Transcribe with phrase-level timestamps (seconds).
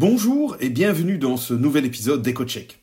[0.00, 2.78] Bonjour et bienvenue dans ce nouvel épisode d'EcoCheck.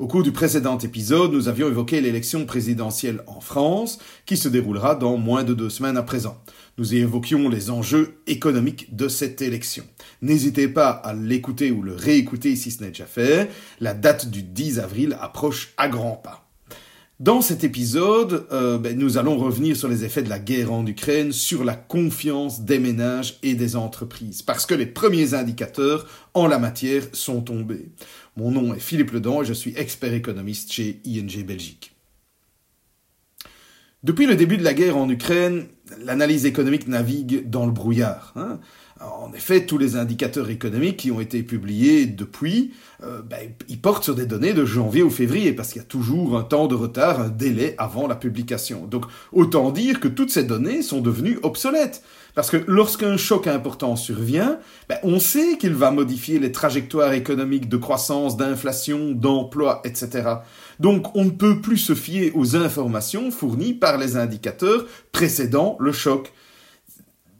[0.00, 4.96] Au cours du précédent épisode, nous avions évoqué l'élection présidentielle en France, qui se déroulera
[4.96, 6.42] dans moins de deux semaines à présent.
[6.76, 9.84] Nous y évoquions les enjeux économiques de cette élection.
[10.22, 13.48] N'hésitez pas à l'écouter ou le réécouter si ce n'est déjà fait.
[13.78, 16.45] La date du 10 avril approche à grands pas.
[17.18, 20.86] Dans cet épisode, euh, ben, nous allons revenir sur les effets de la guerre en
[20.86, 26.46] Ukraine, sur la confiance des ménages et des entreprises, parce que les premiers indicateurs en
[26.46, 27.88] la matière sont tombés.
[28.36, 31.96] Mon nom est Philippe Ledan et je suis expert économiste chez ING Belgique.
[34.02, 35.68] Depuis le début de la guerre en Ukraine,
[36.04, 38.34] l'analyse économique navigue dans le brouillard.
[38.36, 38.60] Hein.
[39.00, 44.04] En effet, tous les indicateurs économiques qui ont été publiés depuis, euh, ben, ils portent
[44.04, 46.74] sur des données de janvier ou février, parce qu'il y a toujours un temps de
[46.74, 48.86] retard, un délai avant la publication.
[48.86, 52.02] Donc, autant dire que toutes ces données sont devenues obsolètes.
[52.34, 57.68] Parce que lorsqu'un choc important survient, ben, on sait qu'il va modifier les trajectoires économiques
[57.68, 60.36] de croissance, d'inflation, d'emploi, etc.
[60.80, 65.92] Donc, on ne peut plus se fier aux informations fournies par les indicateurs précédant le
[65.92, 66.32] choc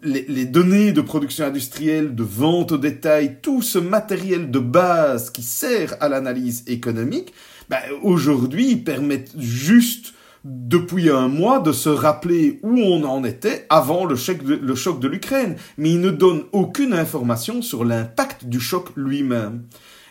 [0.02, 5.42] les, données de production industrielle, de vente au détail, tout ce matériel de base qui
[5.42, 7.32] sert à l'analyse économique,
[7.68, 10.12] ben, aujourd'hui permettent juste
[10.44, 15.56] depuis un mois de se rappeler où on en était avant le choc de, l'Ukraine,
[15.76, 19.64] mais ils ne donnent aucune information sur l'impact du choc lui-même.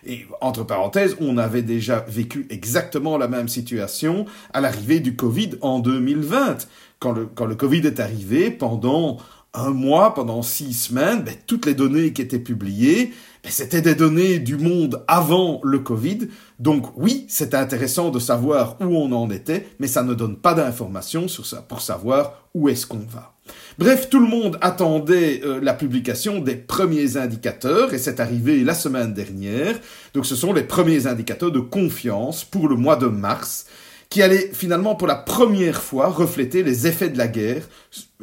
[0.06, 5.52] Et entre parenthèses, on avait déjà vécu exactement la même situation à l'arrivée du Covid
[5.62, 6.68] en 2020.
[7.00, 9.18] Quand le, quand le Covid est arrivé, pendant
[9.56, 13.96] un mois, pendant six semaines, ben, toutes les données qui étaient publiées, ben, c'était des
[13.96, 16.28] données du monde avant le Covid.
[16.60, 20.54] Donc oui, c'est intéressant de savoir où on en était, mais ça ne donne pas
[20.54, 23.34] d'informations sur ça pour savoir où est-ce qu'on va.
[23.78, 28.74] Bref, tout le monde attendait euh, la publication des premiers indicateurs et c'est arrivé la
[28.74, 29.80] semaine dernière.
[30.14, 33.68] Donc ce sont les premiers indicateurs de confiance pour le mois de mars
[34.10, 37.68] qui allait finalement pour la première fois refléter les effets de la guerre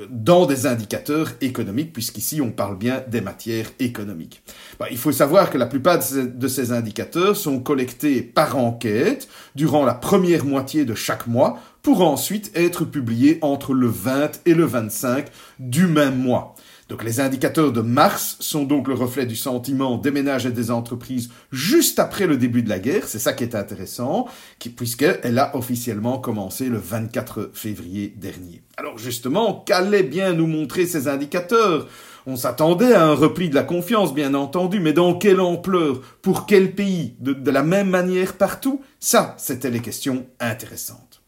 [0.08, 4.42] dans des indicateurs économiques, puisqu'ici on parle bien des matières économiques.
[4.90, 9.94] il faut savoir que la plupart de ces indicateurs sont collectés par enquête durant la
[9.94, 15.26] première moitié de chaque mois pour ensuite être publiés entre le 20 et le 25
[15.58, 16.54] du même mois.
[16.92, 20.70] Donc les indicateurs de mars sont donc le reflet du sentiment des ménages et des
[20.70, 24.28] entreprises juste après le début de la guerre, c'est ça qui est intéressant,
[24.76, 28.60] puisqu'elle a officiellement commencé le 24 février dernier.
[28.76, 31.88] Alors justement, qu'allaient bien nous montrer ces indicateurs?
[32.26, 36.02] On s'attendait à un repli de la confiance, bien entendu, mais dans quelle ampleur?
[36.20, 37.16] Pour quel pays?
[37.20, 38.82] De, la même manière partout?
[39.00, 41.22] Ça, c'était les questions intéressantes.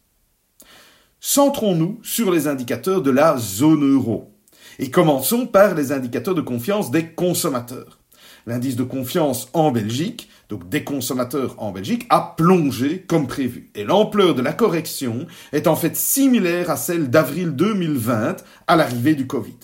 [1.19, 4.34] Centrons-nous sur les indicateurs de la zone euro.
[4.79, 7.99] Et commençons par les indicateurs de confiance des consommateurs.
[8.47, 13.71] L'indice de confiance en Belgique, donc des consommateurs en Belgique, a plongé comme prévu.
[13.73, 18.35] Et l'ampleur de la correction est en fait similaire à celle d'avril 2020
[18.67, 19.57] à l'arrivée du Covid.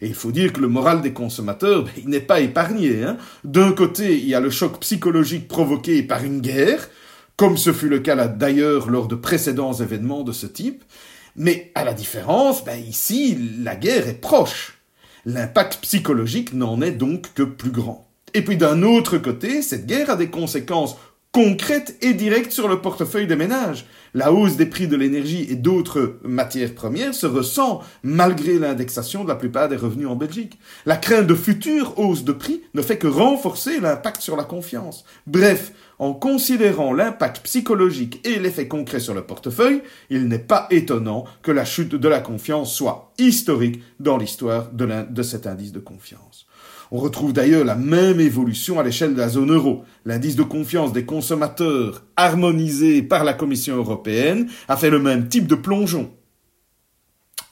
[0.00, 3.02] Et il faut dire que le moral des consommateurs, ben, il n'est pas épargné.
[3.02, 3.16] Hein.
[3.42, 6.88] D'un côté, il y a le choc psychologique provoqué par une guerre,
[7.36, 10.84] comme ce fut le cas d'ailleurs lors de précédents événements de ce type,
[11.38, 14.80] mais à la différence, ben ici, la guerre est proche.
[15.24, 18.08] L'impact psychologique n'en est donc que plus grand.
[18.34, 20.96] Et puis d'un autre côté, cette guerre a des conséquences
[21.38, 23.86] concrètes et directes sur le portefeuille des ménages.
[24.12, 29.28] La hausse des prix de l'énergie et d'autres matières premières se ressent malgré l'indexation de
[29.28, 30.58] la plupart des revenus en Belgique.
[30.84, 35.04] La crainte de futures hausses de prix ne fait que renforcer l'impact sur la confiance.
[35.28, 41.24] Bref, en considérant l'impact psychologique et l'effet concret sur le portefeuille, il n'est pas étonnant
[41.42, 46.47] que la chute de la confiance soit historique dans l'histoire de, cet indice de confiance.
[46.90, 49.84] On retrouve d'ailleurs la même évolution à l'échelle de la zone euro.
[50.06, 55.46] L'indice de confiance des consommateurs, harmonisé par la Commission européenne, a fait le même type
[55.46, 56.10] de plongeon.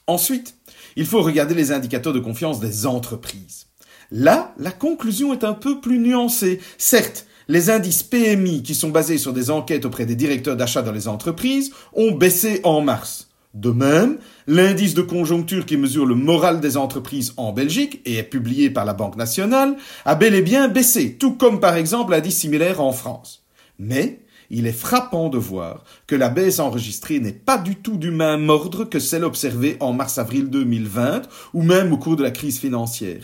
[0.07, 0.55] Ensuite,
[0.97, 3.67] il faut regarder les indicateurs de confiance des entreprises.
[4.11, 6.61] Là, la conclusion est un peu plus nuancée.
[6.79, 10.93] Certes, les indices PMI, qui sont basés sur des enquêtes auprès des directeurs d'achat dans
[10.93, 13.29] les entreprises, ont baissé en mars.
[13.57, 18.23] De même, l'indice de conjoncture qui mesure le moral des entreprises en Belgique et est
[18.23, 22.37] publié par la Banque nationale a bel et bien baissé, tout comme par exemple l'indice
[22.37, 23.47] similaire en France.
[23.79, 24.21] Mais
[24.51, 28.51] il est frappant de voir que la baisse enregistrée n'est pas du tout du même
[28.51, 31.23] ordre que celle observée en mars-avril 2020
[31.55, 33.23] ou même au cours de la crise financière.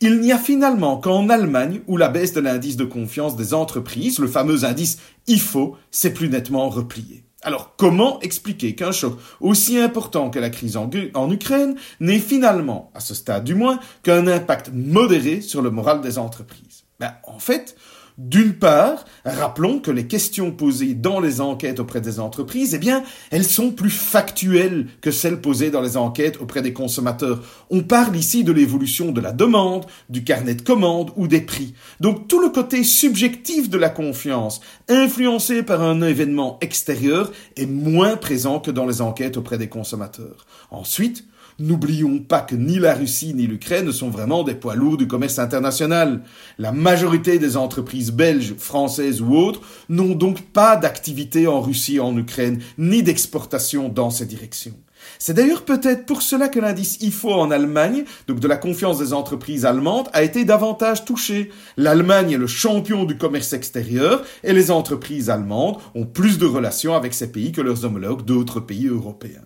[0.00, 4.18] Il n'y a finalement qu'en Allemagne où la baisse de l'indice de confiance des entreprises,
[4.18, 4.98] le fameux indice
[5.28, 7.27] IFO, s'est plus nettement replié.
[7.42, 10.90] Alors comment expliquer qu'un choc aussi important que la crise en,
[11.30, 16.18] Ukraine n'ait finalement, à ce stade du moins, qu'un impact modéré sur le moral des
[16.18, 16.84] entreprises?
[16.98, 17.76] Ben, En fait,
[18.18, 23.04] d'une part, rappelons que les questions posées dans les enquêtes auprès des entreprises, eh bien,
[23.30, 27.40] elles sont plus factuelles que celles posées dans les enquêtes auprès des consommateurs.
[27.70, 31.74] On parle ici de l'évolution de la demande, du carnet de commandes ou des prix.
[32.00, 38.16] Donc tout le côté subjectif de la confiance, influencé par un événement extérieur, est moins
[38.16, 40.44] présent que dans les enquêtes auprès des consommateurs.
[40.72, 41.24] Ensuite,
[41.60, 45.08] N'oublions pas que ni la Russie ni l'Ukraine ne sont vraiment des poids lourds du
[45.08, 46.22] commerce international.
[46.56, 52.00] La majorité des entreprises belges, françaises ou autres n'ont donc pas d'activité en Russie et
[52.00, 54.74] en Ukraine, ni d'exportation dans ces directions.
[55.18, 59.12] C'est d'ailleurs peut-être pour cela que l'indice IFO en Allemagne, donc de la confiance des
[59.12, 61.50] entreprises allemandes, a été davantage touché.
[61.76, 66.94] L'Allemagne est le champion du commerce extérieur et les entreprises allemandes ont plus de relations
[66.94, 69.44] avec ces pays que leurs homologues d'autres pays européens.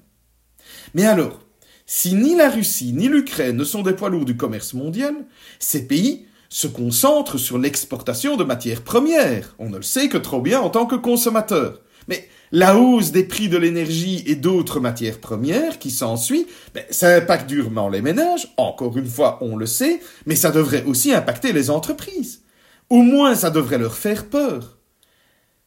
[0.95, 1.41] Mais alors,
[1.87, 5.15] si ni la Russie ni l'Ukraine ne sont des poids lourds du commerce mondial,
[5.59, 9.55] ces pays se concentrent sur l'exportation de matières premières.
[9.59, 11.81] On ne le sait que trop bien en tant que consommateur.
[12.09, 17.17] Mais la hausse des prix de l'énergie et d'autres matières premières qui s'ensuit, ben, ça
[17.17, 21.53] impacte durement les ménages, encore une fois on le sait, mais ça devrait aussi impacter
[21.53, 22.43] les entreprises.
[22.91, 24.77] Au moins ça devrait leur faire peur.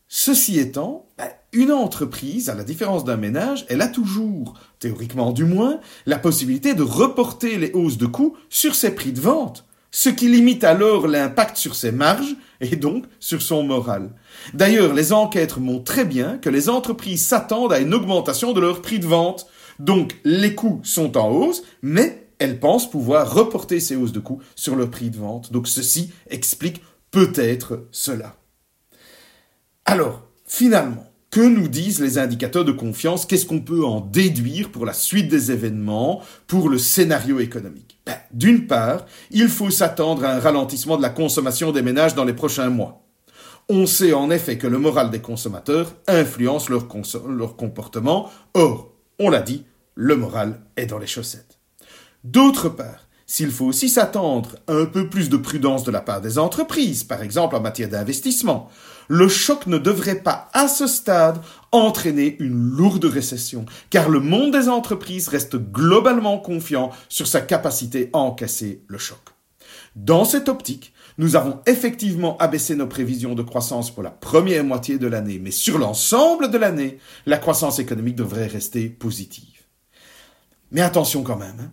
[0.07, 5.45] Ceci étant, ben, une entreprise, à la différence d'un ménage, elle a toujours, théoriquement du
[5.45, 10.09] moins, la possibilité de reporter les hausses de coûts sur ses prix de vente, ce
[10.09, 14.11] qui limite alors l'impact sur ses marges et donc sur son moral.
[14.53, 18.81] D'ailleurs, les enquêtes montrent très bien que les entreprises s'attendent à une augmentation de leur
[18.81, 19.47] prix de vente.
[19.79, 24.41] Donc les coûts sont en hausse, mais elles pensent pouvoir reporter ces hausses de coûts
[24.55, 25.53] sur leur prix de vente.
[25.53, 26.81] Donc ceci explique
[27.11, 28.35] peut-être cela.
[29.85, 31.04] Alors, finalement,
[31.35, 33.25] que nous disent les indicateurs de confiance?
[33.25, 37.99] Qu'est-ce qu'on peut en déduire pour la suite des événements, pour le scénario économique?
[38.05, 42.23] Ben, D'une part, il faut s'attendre à un ralentissement de la consommation des ménages dans
[42.23, 43.05] les prochains mois.
[43.67, 46.87] On sait en effet que le moral des consommateurs influence leur,
[47.27, 48.31] leur comportement.
[48.53, 51.59] Or, on l'a dit, le moral est dans les chaussettes.
[52.23, 56.21] D'autre part, s'il faut aussi s'attendre à un peu plus de prudence de la part
[56.21, 58.69] des entreprises, par exemple en matière d'investissement,
[59.07, 61.39] le choc ne devrait pas, à ce stade,
[61.71, 68.09] entraîner une lourde récession, car le monde des entreprises reste globalement confiant sur sa capacité
[68.13, 69.19] à encaisser le choc.
[69.95, 74.97] Dans cette optique, nous avons effectivement abaissé nos prévisions de croissance pour la première moitié
[74.97, 79.61] de l'année, mais sur l'ensemble de l'année, la croissance économique devrait rester positive.
[80.71, 81.71] Mais attention quand même, hein.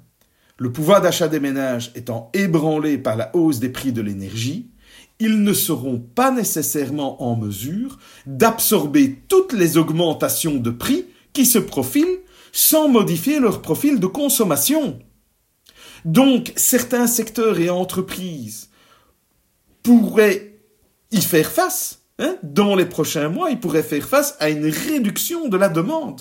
[0.58, 4.70] Le pouvoir d'achat des ménages étant ébranlé par la hausse des prix de l'énergie,
[5.18, 11.58] ils ne seront pas nécessairement en mesure d'absorber toutes les augmentations de prix qui se
[11.58, 12.18] profilent
[12.52, 14.98] sans modifier leur profil de consommation.
[16.04, 18.68] Donc certains secteurs et entreprises
[19.82, 20.58] pourraient
[21.12, 22.00] y faire face.
[22.18, 22.36] Hein.
[22.42, 26.20] Dans les prochains mois, ils pourraient faire face à une réduction de la demande.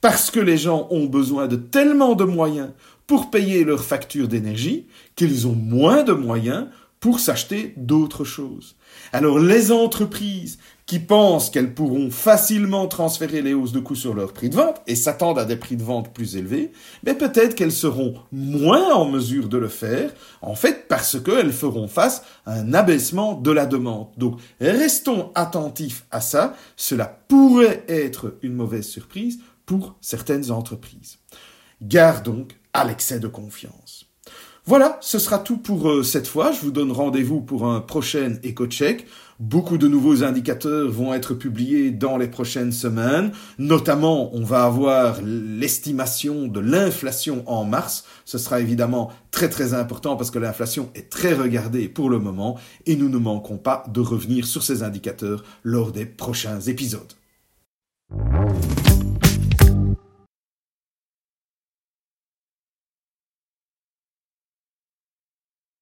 [0.00, 2.70] Parce que les gens ont besoin de tellement de moyens
[3.12, 4.86] pour payer leurs factures d'énergie
[5.16, 6.68] qu'ils ont moins de moyens
[6.98, 8.74] pour s'acheter d'autres choses.
[9.12, 14.32] Alors les entreprises qui pensent qu'elles pourront facilement transférer les hausses de coûts sur leur
[14.32, 16.72] prix de vente et s'attendent à des prix de vente plus élevés,
[17.04, 20.10] mais peut-être qu'elles seront moins en mesure de le faire,
[20.40, 24.06] en fait parce qu'elles feront face à un abaissement de la demande.
[24.16, 31.18] Donc restons attentifs à ça, cela pourrait être une mauvaise surprise pour certaines entreprises.
[31.82, 34.06] Gare donc à l'excès de confiance.
[34.64, 36.52] Voilà, ce sera tout pour euh, cette fois.
[36.52, 39.08] Je vous donne rendez-vous pour un prochain éco-check.
[39.40, 43.32] Beaucoup de nouveaux indicateurs vont être publiés dans les prochaines semaines.
[43.58, 48.04] Notamment, on va avoir l'estimation de l'inflation en mars.
[48.24, 52.56] Ce sera évidemment très très important parce que l'inflation est très regardée pour le moment
[52.86, 57.12] et nous ne manquons pas de revenir sur ces indicateurs lors des prochains épisodes.